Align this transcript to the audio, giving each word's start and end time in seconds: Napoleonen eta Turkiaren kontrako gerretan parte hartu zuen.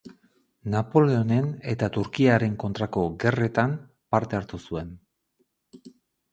Napoleonen 0.75 1.51
eta 1.73 1.89
Turkiaren 1.99 2.57
kontrako 2.65 3.05
gerretan 3.27 3.79
parte 4.17 4.41
hartu 4.43 4.65
zuen. 4.69 4.93